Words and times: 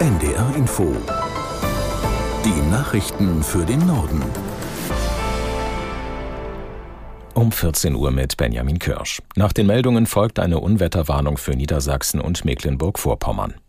NDR 0.00 0.56
Info. 0.56 0.96
Die 2.42 2.70
Nachrichten 2.70 3.42
für 3.42 3.66
den 3.66 3.86
Norden. 3.86 4.22
Um 7.34 7.52
14 7.52 7.94
Uhr 7.94 8.10
mit 8.10 8.38
Benjamin 8.38 8.78
Kirsch. 8.78 9.20
Nach 9.36 9.52
den 9.52 9.66
Meldungen 9.66 10.06
folgt 10.06 10.38
eine 10.38 10.58
Unwetterwarnung 10.58 11.36
für 11.36 11.54
Niedersachsen 11.54 12.18
und 12.22 12.46
Mecklenburg-Vorpommern. 12.46 13.59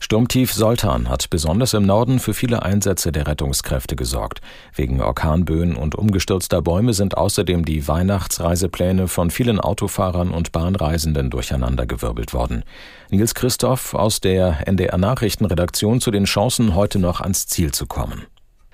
Sturmtief 0.00 0.52
Soltan 0.52 1.08
hat 1.08 1.28
besonders 1.28 1.74
im 1.74 1.84
Norden 1.84 2.20
für 2.20 2.32
viele 2.32 2.62
Einsätze 2.62 3.10
der 3.10 3.26
Rettungskräfte 3.26 3.96
gesorgt. 3.96 4.40
Wegen 4.74 5.00
Orkanböen 5.00 5.74
und 5.74 5.96
umgestürzter 5.96 6.62
Bäume 6.62 6.94
sind 6.94 7.16
außerdem 7.16 7.64
die 7.64 7.86
Weihnachtsreisepläne 7.88 9.08
von 9.08 9.30
vielen 9.30 9.58
Autofahrern 9.58 10.30
und 10.30 10.52
Bahnreisenden 10.52 11.30
durcheinandergewirbelt 11.30 12.32
worden. 12.32 12.62
Nils 13.10 13.34
Christoph 13.34 13.94
aus 13.94 14.20
der 14.20 14.68
NDR 14.68 14.98
Nachrichtenredaktion 14.98 16.00
zu 16.00 16.10
den 16.10 16.24
Chancen, 16.24 16.74
heute 16.74 16.98
noch 16.98 17.20
ans 17.20 17.46
Ziel 17.46 17.72
zu 17.72 17.86
kommen. 17.86 18.26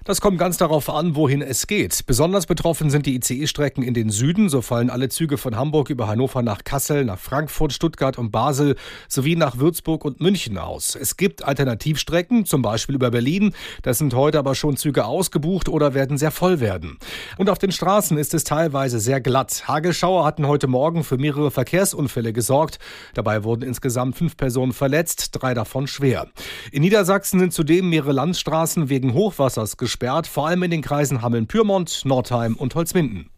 Das 0.06 0.20
kommt 0.20 0.36
ganz 0.36 0.58
darauf 0.58 0.90
an, 0.90 1.16
wohin 1.16 1.40
es 1.40 1.66
geht. 1.66 2.04
Besonders 2.04 2.44
betroffen 2.44 2.90
sind 2.90 3.06
die 3.06 3.14
ICE-Strecken 3.14 3.82
in 3.82 3.94
den 3.94 4.10
Süden. 4.10 4.50
So 4.50 4.60
fallen 4.60 4.90
alle 4.90 5.08
Züge 5.08 5.38
von 5.38 5.56
Hamburg 5.56 5.88
über 5.88 6.08
Hannover 6.08 6.42
nach 6.42 6.62
Kassel, 6.62 7.06
nach 7.06 7.18
Frankfurt, 7.18 7.72
Stuttgart 7.72 8.18
und 8.18 8.30
Basel 8.30 8.76
sowie 9.08 9.34
nach 9.34 9.56
Würzburg 9.56 10.04
und 10.04 10.20
München 10.20 10.58
aus. 10.58 10.94
Es 10.94 11.16
gibt 11.16 11.42
Alternativstrecken, 11.42 12.44
zum 12.44 12.60
Beispiel 12.60 12.96
über 12.96 13.10
Berlin. 13.10 13.54
Das 13.80 13.96
sind 13.96 14.12
heute 14.12 14.38
aber 14.38 14.54
schon 14.54 14.76
Züge 14.76 15.06
ausgebucht 15.06 15.70
oder 15.70 15.94
werden 15.94 16.18
sehr 16.18 16.30
voll 16.30 16.60
werden. 16.60 16.98
Und 17.38 17.48
auf 17.48 17.56
den 17.56 17.72
Straßen 17.72 18.18
ist 18.18 18.34
es 18.34 18.44
teilweise 18.44 19.00
sehr 19.00 19.22
glatt. 19.22 19.66
Hagelschauer 19.68 20.26
hatten 20.26 20.46
heute 20.46 20.66
Morgen 20.66 21.02
für 21.02 21.16
mehrere 21.16 21.50
Verkehrsunfälle 21.50 22.34
gesorgt. 22.34 22.78
Dabei 23.14 23.42
wurden 23.42 23.62
insgesamt 23.62 24.16
fünf 24.18 24.36
Personen 24.36 24.74
verletzt, 24.74 25.30
drei 25.32 25.54
davon 25.54 25.86
schwer. 25.86 26.28
In 26.72 26.82
Niedersachsen 26.82 27.40
sind 27.40 27.54
zudem 27.54 27.88
mehrere 27.88 28.12
Landstraßen 28.12 28.90
wegen 28.90 29.14
Hochwassers 29.14 29.78
gesperrt 29.78 29.93
gesperrt, 29.94 30.26
vor 30.26 30.48
allem 30.48 30.64
in 30.64 30.72
den 30.72 30.82
Kreisen 30.82 31.22
Hameln-Pyrmont, 31.22 32.02
Nordheim 32.04 32.56
und 32.56 32.74
Holzminden. 32.74 33.30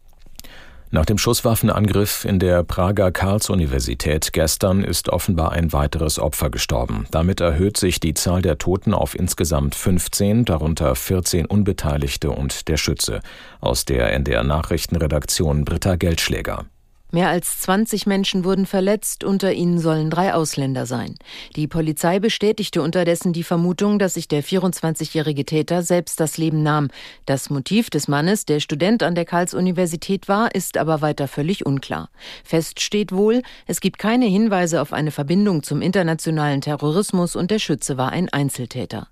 Nach 0.90 1.04
dem 1.04 1.18
Schusswaffenangriff 1.18 2.24
in 2.24 2.38
der 2.38 2.62
Prager 2.62 3.10
Karls-Universität 3.10 4.32
gestern 4.32 4.82
ist 4.82 5.10
offenbar 5.10 5.52
ein 5.52 5.74
weiteres 5.74 6.18
Opfer 6.18 6.48
gestorben. 6.48 7.06
Damit 7.10 7.40
erhöht 7.40 7.76
sich 7.76 8.00
die 8.00 8.14
Zahl 8.14 8.40
der 8.40 8.56
Toten 8.56 8.94
auf 8.94 9.14
insgesamt 9.14 9.74
15, 9.74 10.46
darunter 10.46 10.94
14 10.94 11.44
Unbeteiligte 11.44 12.30
und 12.30 12.68
der 12.68 12.78
Schütze. 12.78 13.20
Aus 13.60 13.84
der 13.84 14.12
NDR 14.12 14.44
Nachrichtenredaktion 14.44 15.64
Britta 15.66 15.96
Geldschläger. 15.96 16.64
Mehr 17.12 17.28
als 17.28 17.60
20 17.60 18.06
Menschen 18.06 18.44
wurden 18.44 18.66
verletzt, 18.66 19.22
unter 19.22 19.52
ihnen 19.52 19.78
sollen 19.78 20.10
drei 20.10 20.34
Ausländer 20.34 20.86
sein. 20.86 21.14
Die 21.54 21.68
Polizei 21.68 22.18
bestätigte 22.18 22.82
unterdessen 22.82 23.32
die 23.32 23.44
Vermutung, 23.44 23.98
dass 23.98 24.14
sich 24.14 24.26
der 24.26 24.42
24-jährige 24.42 25.44
Täter 25.44 25.82
selbst 25.82 26.18
das 26.18 26.36
Leben 26.36 26.62
nahm. 26.62 26.88
Das 27.24 27.48
Motiv 27.48 27.90
des 27.90 28.08
Mannes, 28.08 28.44
der 28.44 28.60
Student 28.60 29.04
an 29.04 29.14
der 29.14 29.24
Karls-Universität 29.24 30.28
war, 30.28 30.54
ist 30.54 30.76
aber 30.78 31.00
weiter 31.00 31.28
völlig 31.28 31.64
unklar. 31.64 32.10
Fest 32.44 32.80
steht 32.80 33.12
wohl, 33.12 33.42
es 33.66 33.80
gibt 33.80 33.98
keine 33.98 34.26
Hinweise 34.26 34.82
auf 34.82 34.92
eine 34.92 35.12
Verbindung 35.12 35.62
zum 35.62 35.82
internationalen 35.82 36.60
Terrorismus 36.60 37.36
und 37.36 37.50
der 37.50 37.60
Schütze 37.60 37.96
war 37.96 38.10
ein 38.10 38.28
Einzeltäter. 38.30 39.08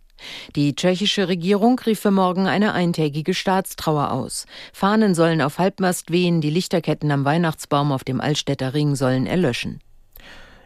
Die 0.57 0.75
tschechische 0.75 1.29
Regierung 1.29 1.79
rief 1.81 2.01
für 2.01 2.11
morgen 2.11 2.47
eine 2.47 2.73
eintägige 2.73 3.35
Staatstrauer 3.35 4.13
aus. 4.13 4.47
Fahnen 4.73 5.15
sollen 5.15 5.41
auf 5.41 5.59
Halbmast 5.59 6.11
wehen, 6.11 6.41
die 6.41 6.51
Lichterketten 6.51 7.11
am 7.11 7.25
Weihnachtsbaum 7.25 7.93
auf 7.93 8.05
dem 8.05 8.21
Altstädter 8.21 8.75
Ring 8.75 8.97
sollen 8.97 9.27
erlöschen. 9.27 9.81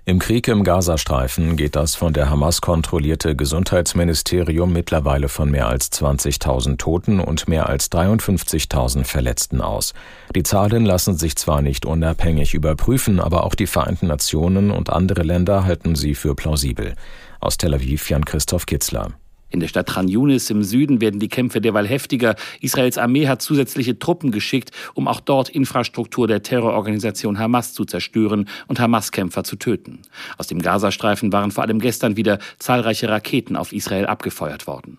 Im 0.08 0.20
Krieg 0.20 0.48
im 0.48 0.64
Gazastreifen 0.64 1.58
geht 1.58 1.76
das 1.76 1.94
von 1.94 2.14
der 2.14 2.30
Hamas 2.30 2.62
kontrollierte 2.62 3.36
Gesundheitsministerium 3.36 4.72
mittlerweile 4.72 5.28
von 5.28 5.50
mehr 5.50 5.68
als 5.68 5.92
20.000 5.92 6.78
Toten 6.78 7.20
und 7.20 7.46
mehr 7.46 7.68
als 7.68 7.92
53.000 7.92 9.04
Verletzten 9.04 9.60
aus. 9.60 9.92
Die 10.34 10.44
Zahlen 10.44 10.86
lassen 10.86 11.18
sich 11.18 11.36
zwar 11.36 11.60
nicht 11.60 11.84
unabhängig 11.84 12.54
überprüfen, 12.54 13.20
aber 13.20 13.44
auch 13.44 13.54
die 13.54 13.66
Vereinten 13.66 14.06
Nationen 14.06 14.70
und 14.70 14.88
andere 14.88 15.24
Länder 15.24 15.64
halten 15.64 15.94
sie 15.94 16.14
für 16.14 16.34
plausibel. 16.34 16.94
Aus 17.38 17.58
Tel 17.58 17.74
Aviv 17.74 18.08
Jan 18.08 18.24
Christoph 18.24 18.64
Kitzler. 18.64 19.12
In 19.50 19.60
der 19.60 19.68
Stadt 19.68 19.88
Khan 19.88 20.08
Yunis 20.08 20.50
im 20.50 20.62
Süden 20.62 21.00
werden 21.00 21.20
die 21.20 21.28
Kämpfe 21.28 21.60
derweil 21.60 21.86
heftiger. 21.86 22.34
Israels 22.60 22.98
Armee 22.98 23.28
hat 23.28 23.40
zusätzliche 23.40 23.98
Truppen 23.98 24.30
geschickt, 24.30 24.72
um 24.94 25.08
auch 25.08 25.20
dort 25.20 25.48
Infrastruktur 25.48 26.26
der 26.26 26.42
Terrororganisation 26.42 27.38
Hamas 27.38 27.72
zu 27.72 27.84
zerstören 27.84 28.48
und 28.66 28.78
Hamas-Kämpfer 28.78 29.44
zu 29.44 29.56
töten. 29.56 30.00
Aus 30.36 30.48
dem 30.48 30.60
Gazastreifen 30.60 31.32
waren 31.32 31.50
vor 31.50 31.64
allem 31.64 31.80
gestern 31.80 32.16
wieder 32.16 32.38
zahlreiche 32.58 33.08
Raketen 33.08 33.56
auf 33.56 33.72
Israel 33.72 34.06
abgefeuert 34.06 34.66
worden. 34.66 34.98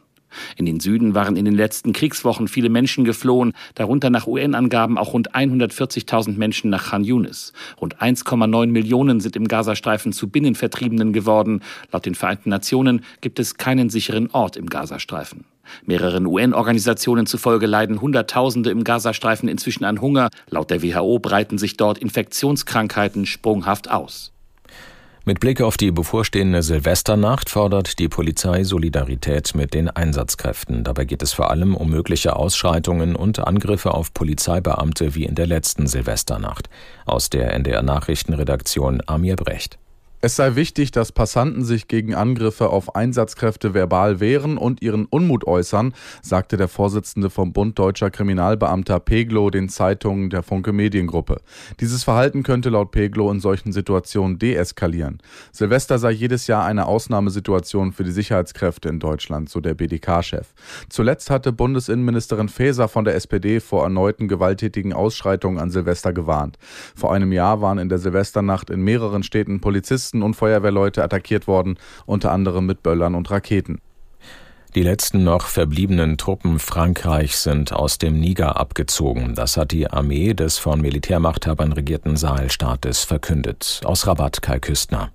In 0.56 0.66
den 0.66 0.80
Süden 0.80 1.16
waren 1.16 1.36
in 1.36 1.46
den 1.46 1.56
letzten 1.56 1.94
Kriegswochen 1.94 2.48
viele 2.48 2.70
Menschen 2.70 3.06
geflohen, 3.06 3.54
darunter 3.76 4.10
nach 4.10 4.28
UN-Angaben 4.28 4.98
auch 4.98 5.14
rund 5.14 5.34
140.000 5.34 6.38
Menschen 6.38 6.70
nach 6.70 6.90
Khan 6.90 7.04
Yunis. 7.04 7.54
Rund 7.80 7.98
1,9 7.98 8.68
Millionen 8.68 9.20
sind 9.20 9.36
im 9.36 9.48
Gazastreifen 9.48 10.14
zu 10.14 10.30
Binnenvertriebenen 10.30 11.14
geworden. 11.14 11.62
Laut 11.92 12.06
den 12.06 12.16
Vereinten 12.16 12.50
Nationen 12.50 13.04
gibt 13.22 13.40
es 13.40 13.56
keinen 13.58 13.90
sicheren 13.90 14.30
Ort 14.32 14.58
im 14.58 14.68
Gazastreifen. 14.68 15.46
Mehreren 15.86 16.26
UN-Organisationen 16.26 17.26
zufolge 17.26 17.68
leiden 17.68 18.02
Hunderttausende 18.02 18.72
im 18.72 18.84
Gazastreifen 18.84 19.48
inzwischen 19.50 19.84
an 19.84 20.02
Hunger. 20.02 20.30
Laut 20.50 20.72
der 20.72 20.82
WHO 20.82 21.20
breiten 21.20 21.58
sich 21.58 21.78
dort 21.78 21.98
Infektionskrankheiten 22.00 23.26
sprunghaft 23.26 23.90
aus. 23.90 24.32
Mit 25.30 25.40
Blick 25.40 25.62
auf 25.62 25.78
die 25.78 25.92
bevorstehende 25.92 26.64
Silvesternacht 26.64 27.52
fordert 27.52 28.00
die 28.00 28.10
Polizei 28.10 28.64
Solidarität 28.64 29.54
mit 29.54 29.76
den 29.76 29.88
Einsatzkräften. 29.88 30.84
Dabei 30.84 31.06
geht 31.06 31.22
es 31.22 31.34
vor 31.34 31.52
allem 31.52 31.76
um 31.76 31.92
mögliche 31.92 32.36
Ausschreitungen 32.36 33.16
und 33.16 33.38
Angriffe 33.38 33.94
auf 33.94 34.12
Polizeibeamte 34.12 35.14
wie 35.14 35.26
in 35.26 35.36
der 35.36 35.46
letzten 35.46 35.86
Silvesternacht. 35.86 36.68
Aus 37.06 37.30
der 37.30 37.54
NDR 37.54 37.84
Nachrichtenredaktion 37.84 39.04
Amir 39.06 39.36
Brecht. 39.36 39.78
Es 40.22 40.36
sei 40.36 40.56
wichtig, 40.56 40.92
dass 40.92 41.14
Passanten 41.14 41.64
sich 41.64 41.88
gegen 41.88 42.14
Angriffe 42.14 42.72
auf 42.72 42.94
Einsatzkräfte 42.94 43.74
verbal 43.74 44.20
wehren 44.20 44.58
und 44.58 44.82
ihren 44.82 45.06
Unmut 45.06 45.48
äußern, 45.48 45.94
sagte 46.22 46.58
der 46.58 46.68
Vorsitzende 46.68 47.30
vom 47.30 47.54
Bund 47.54 47.80
Deutscher 47.80 48.12
Kriminalbeamter 48.12 49.00
Peglo 49.00 49.50
den 49.50 49.70
Zeitungen 49.70 50.30
der 50.30 50.44
Funke 50.44 50.74
Mediengruppe. 50.74 51.38
Dieses 51.80 52.04
Verhalten 52.04 52.44
könnte 52.44 52.70
laut 52.70 52.92
Peglo 52.92 53.32
in 53.32 53.40
solchen 53.40 53.72
Situationen 53.72 54.40
deeskalieren. 54.40 55.20
Silvester 55.54 56.00
sei 56.00 56.12
jedes 56.12 56.48
Jahr 56.48 56.66
eine 56.66 56.88
Ausnahmesituation 56.88 57.94
für 57.94 58.04
die 58.04 58.12
Sicherheitskräfte 58.12 58.90
in 58.90 59.00
Deutschland, 59.00 59.48
so 59.48 59.62
der 59.62 59.74
BDK-Chef. 59.74 60.54
Zuletzt 60.90 61.30
hatte 61.30 61.54
Bundesinnenministerin 61.54 62.50
Faeser 62.50 62.90
von 62.90 63.06
der 63.06 63.16
SPD 63.16 63.62
vor 63.62 63.84
erneuten 63.84 64.28
gewalttätigen 64.28 64.92
Ausschreitungen 64.92 65.60
an 65.62 65.70
Silvester 65.70 66.12
gewarnt. 66.12 66.58
Vor 66.94 67.14
einem 67.14 67.32
Jahr 67.32 67.62
waren 67.62 67.78
in 67.78 67.88
der 67.88 68.00
Silvesternacht 68.00 68.70
in 68.70 68.82
mehreren 68.82 69.24
Städten 69.24 69.62
Polizisten 69.62 70.09
Polizisten 70.10 70.24
und 70.24 70.36
Feuerwehrleute 70.36 71.04
attackiert 71.04 71.48
worden, 71.48 71.78
unter 72.06 72.32
anderem 72.32 72.66
mit 72.66 72.82
Böllern 72.84 73.16
und 73.16 73.30
Raketen. 73.30 73.80
Die 74.76 74.84
letzten 74.84 75.24
noch 75.24 75.48
verbliebenen 75.48 76.18
Truppen 76.18 76.60
Frankreichs 76.60 77.44
sind 77.44 77.74
aus 77.74 77.98
dem 77.98 78.20
Niger 78.20 78.58
abgezogen. 78.58 79.34
Das 79.34 79.58
hat 79.58 79.72
die 79.72 79.90
Armee 79.90 80.34
des 80.36 80.60
von 80.60 80.82
Militärmachthabern 80.82 81.74
regierten 81.74 82.18
Sahelstaates 82.18 83.04
verkündet. 83.04 83.82
Aus 83.84 84.06
Rabat 84.06 84.42
Kai 84.44 84.60
Küstner. 84.60 85.12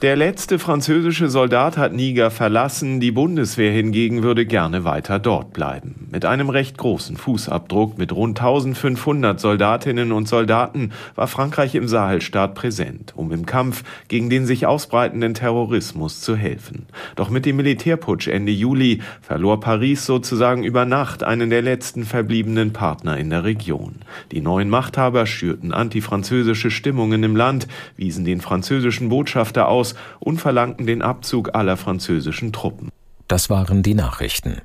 Der 0.00 0.14
letzte 0.14 0.60
französische 0.60 1.28
Soldat 1.28 1.76
hat 1.76 1.92
Niger 1.92 2.30
verlassen, 2.30 3.00
die 3.00 3.10
Bundeswehr 3.10 3.72
hingegen 3.72 4.22
würde 4.22 4.46
gerne 4.46 4.84
weiter 4.84 5.18
dort 5.18 5.52
bleiben. 5.52 6.06
Mit 6.12 6.24
einem 6.24 6.50
recht 6.50 6.78
großen 6.78 7.16
Fußabdruck 7.16 7.98
mit 7.98 8.12
rund 8.12 8.38
1500 8.38 9.40
Soldatinnen 9.40 10.12
und 10.12 10.28
Soldaten 10.28 10.92
war 11.16 11.26
Frankreich 11.26 11.74
im 11.74 11.88
Sahelstaat 11.88 12.54
präsent, 12.54 13.14
um 13.16 13.32
im 13.32 13.44
Kampf 13.44 13.82
gegen 14.06 14.30
den 14.30 14.46
sich 14.46 14.66
ausbreitenden 14.66 15.34
Terrorismus 15.34 16.20
zu 16.20 16.36
helfen. 16.36 16.86
Doch 17.16 17.28
mit 17.28 17.44
dem 17.44 17.56
Militärputsch 17.56 18.28
Ende 18.28 18.52
Juli 18.52 19.02
verlor 19.20 19.58
Paris 19.58 20.06
sozusagen 20.06 20.62
über 20.62 20.84
Nacht 20.84 21.24
einen 21.24 21.50
der 21.50 21.62
letzten 21.62 22.04
verbliebenen 22.04 22.72
Partner 22.72 23.16
in 23.18 23.30
der 23.30 23.42
Region. 23.42 23.96
Die 24.30 24.42
neuen 24.42 24.70
Machthaber 24.70 25.26
schürten 25.26 25.72
antifranzösische 25.72 26.70
Stimmungen 26.70 27.24
im 27.24 27.34
Land, 27.34 27.66
wiesen 27.96 28.24
den 28.24 28.40
französischen 28.40 29.08
Botschafter 29.08 29.66
aus, 29.66 29.87
und 30.20 30.40
verlangten 30.40 30.86
den 30.86 31.02
Abzug 31.02 31.54
aller 31.54 31.76
französischen 31.76 32.52
Truppen. 32.52 32.90
Das 33.28 33.50
waren 33.50 33.82
die 33.82 33.94
Nachrichten. 33.94 34.62